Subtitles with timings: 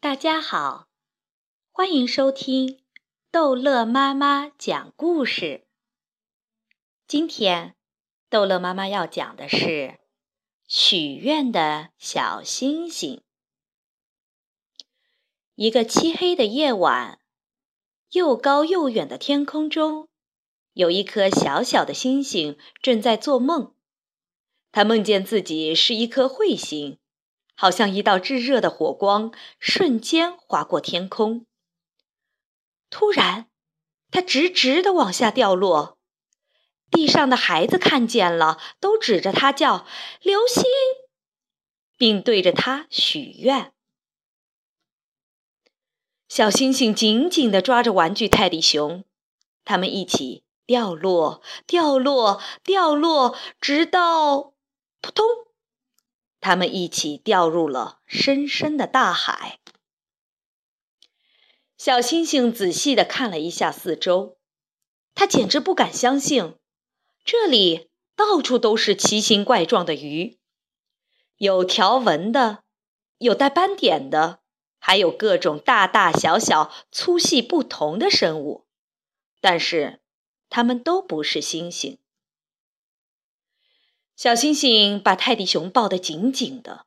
[0.00, 0.88] 大家好，
[1.70, 2.82] 欢迎收听
[3.30, 5.68] 逗乐妈妈讲故事。
[7.06, 7.76] 今天，
[8.28, 10.00] 逗乐妈妈要讲的是
[10.66, 13.22] 许愿的小星星。
[15.54, 17.20] 一个漆黑的夜晚，
[18.10, 20.08] 又高又远的天空中，
[20.72, 23.72] 有一颗小小的星星正在做梦。
[24.72, 26.98] 他梦见自己是一颗彗星。
[27.56, 31.46] 好像一道炙热的火光瞬间划过天空。
[32.90, 33.48] 突然，
[34.10, 35.98] 它直直的往下掉落。
[36.88, 39.84] 地上的孩子看见了，都指着它叫
[40.22, 40.62] “流星”，
[41.98, 43.72] 并对着它许愿。
[46.28, 49.04] 小星星紧紧地抓着玩具泰迪熊，
[49.64, 54.52] 他们一起掉落，掉落，掉落，直到
[55.00, 55.45] 扑通。
[56.46, 59.58] 他们一起掉入了深深的大海。
[61.76, 64.38] 小星星仔细地看了一下四周，
[65.12, 66.54] 他简直不敢相信，
[67.24, 70.38] 这里到处都是奇形怪状的鱼，
[71.36, 72.62] 有条纹的，
[73.18, 74.38] 有带斑点的，
[74.78, 78.68] 还有各种大大小小、粗细不同的生物，
[79.40, 80.00] 但是
[80.48, 81.98] 它们都不是星星。
[84.16, 86.86] 小星星把泰迪熊抱得紧紧的，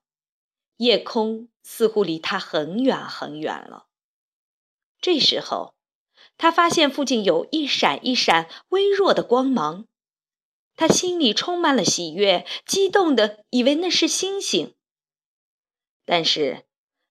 [0.77, 3.85] 夜空似乎离它很远很远了。
[4.99, 5.75] 这时候，
[6.39, 9.85] 他发现附近有一闪一闪微弱的光芒，
[10.75, 14.73] 他心里充满了喜悦，激动的以为那是星星。
[16.05, 16.65] 但是，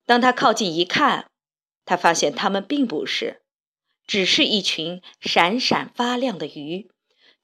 [0.05, 1.31] 当他靠近一看，
[1.85, 3.45] 他发现它们并不是，
[4.05, 6.91] 只是一群闪闪发亮的鱼，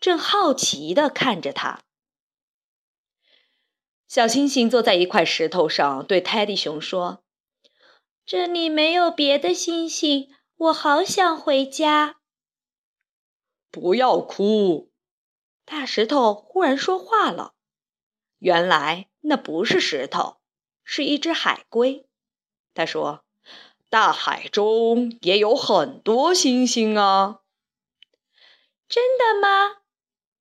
[0.01, 1.85] 正好奇地看着他。
[4.15, 7.25] 小星星坐在一块石头上，对泰迪熊说
[8.25, 12.21] ：“这里没有别的星星，我好想回家。”
[13.73, 14.93] 不要哭！
[15.65, 17.55] 大石头忽然说话了。
[18.39, 20.37] 原来那不是石头，
[20.85, 22.07] 是一只海龟。
[22.73, 23.25] 他说
[23.91, 27.41] ：“大海中也有很多星星啊。”
[28.89, 29.79] 真的吗？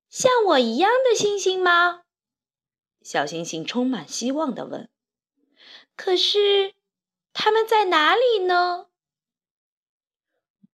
[0.08, 2.02] 像我一样的星星吗？
[3.04, 4.88] 小星星充满希望地问
[5.94, 6.72] ：“可是，
[7.34, 8.86] 他们在哪里呢？”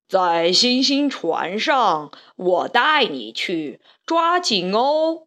[0.08, 5.26] 在星星船上，我带你去，抓紧哦！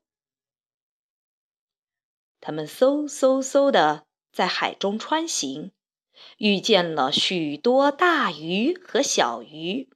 [2.39, 5.71] 他们嗖嗖嗖的在海中穿行，
[6.37, 9.89] 遇见了许多大鱼和小鱼，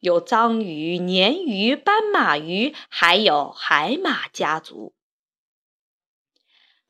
[0.00, 4.92] 有章鱼、鲶鱼、斑马鱼，还有海马家族。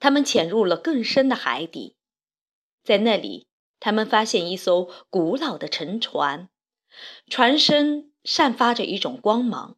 [0.02, 1.94] 他们潜入了更深的海底，
[2.82, 3.46] 在那里，
[3.78, 6.48] 他们发现一艘古老的沉船，
[7.28, 9.76] 船身散发着一种光芒。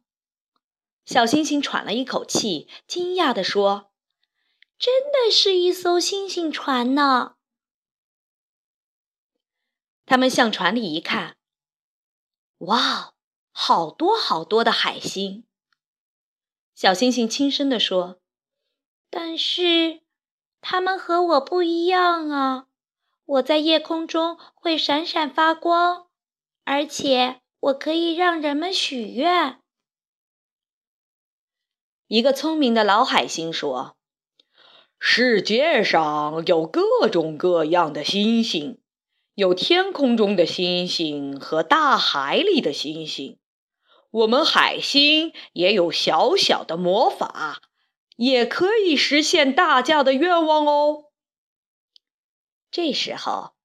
[1.05, 3.91] 小星星喘了一口气，惊讶地说
[4.79, 7.35] ：“真的是一艘星星船呢！”
[10.07, 11.37] 他们向船里一看，
[12.57, 13.13] 哇，
[13.51, 15.45] 好多好多的海星！
[16.73, 18.19] 小星星轻声地说
[19.11, 20.01] ：“但是……”
[20.67, 22.65] 他们和我不一样啊！
[23.25, 26.07] 我在夜空中会闪闪发光，
[26.63, 29.59] 而且我可以让人们许愿。
[32.07, 33.95] 一个聪明的老海星说
[34.97, 38.81] ：“世界上有各种各样的星星，
[39.35, 43.37] 有天空中的星星和大海里的星星。
[44.09, 47.61] 我们海星也有小小的魔法。”
[48.15, 51.11] 也可以实现大家的愿望哦。
[52.71, 53.55] 这时候，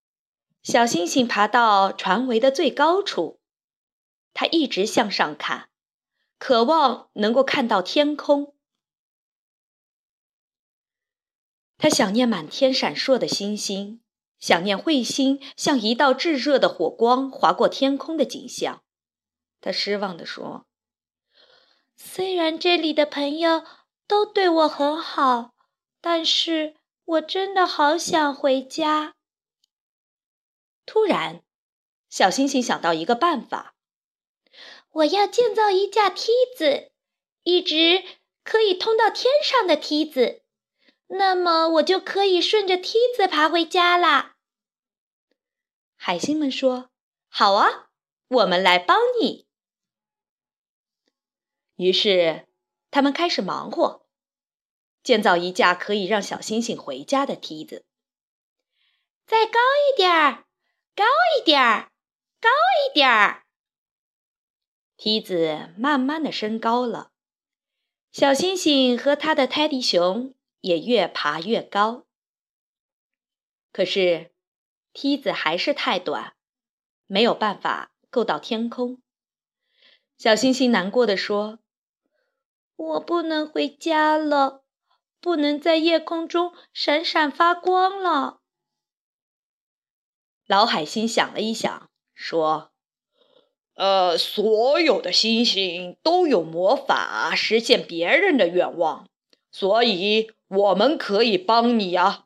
[0.63, 3.41] 小星星爬到船桅的最高处，
[4.35, 5.71] 它一直向上看，
[6.39, 8.55] 渴望能够看到天空。
[11.79, 14.03] 他想念满天闪烁的星星，
[14.39, 18.83] 想念彗星像一道炙热的火光划过天空的景象。
[19.61, 20.67] 他失望地说
[21.97, 23.65] ：“虽然这里的朋友……”
[24.11, 25.55] 都对我很好，
[26.01, 26.75] 但是
[27.05, 29.15] 我真的好想回家。
[30.85, 31.45] 突然，
[32.09, 33.77] 小星星想到一个办法：
[34.91, 36.91] 我要建造一架梯子，
[37.45, 38.03] 一直
[38.43, 40.43] 可以通到天上的梯子，
[41.07, 44.35] 那么我就可以顺着梯子爬回家啦。
[45.95, 46.91] 海星们说
[47.31, 47.91] ：“好啊，
[48.27, 49.47] 我们来帮你。”
[51.79, 52.49] 于是。
[52.93, 54.00] 他们开始忙活，
[55.03, 57.85] 建造一架可以让小星星回家的梯子。
[59.27, 59.59] 再高
[59.89, 60.45] 一点儿，
[60.95, 61.05] 高
[61.39, 61.93] 一点儿，
[62.41, 62.49] 高
[62.85, 63.45] 一点儿。
[64.97, 67.13] 梯子慢慢的升高了，
[68.13, 72.07] 小星星和他的泰迪熊也越爬越高。
[73.73, 74.33] 可是，
[74.93, 76.35] 梯子还是太短，
[77.07, 79.01] 没有办法够到天空。
[80.19, 81.61] 小星星难过的说
[82.77, 84.65] ：“我不能回家了，
[85.21, 88.41] 不能在夜空中闪闪发光了。”
[90.47, 92.73] 老海星想了一想，说
[93.75, 99.09] ：“呃，所有的星星都有魔法实现别人的愿望，
[99.53, 102.25] 所以我们可以帮你呀。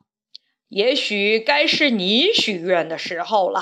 [0.69, 3.61] 也许该是你许愿的时候了。”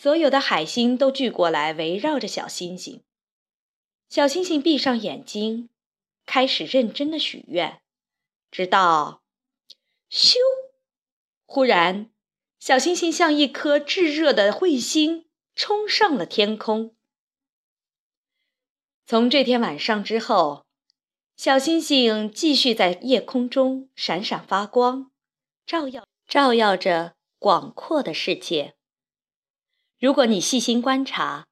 [0.00, 3.02] 所有的海星都聚过来，围绕着小星星。
[4.08, 5.70] 小星星闭上眼睛，
[6.28, 7.80] 开始认真的许愿，
[8.50, 9.22] 直到
[10.10, 10.36] 咻！
[11.46, 12.10] 忽然，
[12.60, 16.94] 小星星像一颗炙热的彗星，冲上了天空。
[19.06, 20.66] 从这天晚上之后，
[21.34, 25.10] 小星星继续在夜空中闪闪发光，
[25.64, 28.74] 照耀照耀着广阔的世界。
[29.98, 31.46] 如果你细心观察，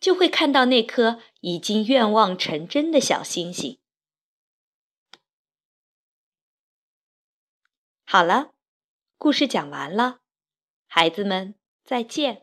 [0.00, 3.78] 就会看到那颗已经愿望成真的小星星。
[8.12, 8.52] 好了，
[9.16, 10.18] 故事讲完了，
[10.86, 12.41] 孩子们再见。